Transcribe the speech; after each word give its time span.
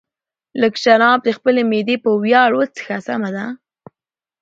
لږ 0.61 0.73
شراب 0.83 1.19
د 1.23 1.29
خپلې 1.37 1.61
معدې 1.71 1.95
په 2.03 2.09
ویاړ 2.23 2.49
وڅښه، 2.55 2.97
سمه 3.07 3.29
ده. 3.35 3.45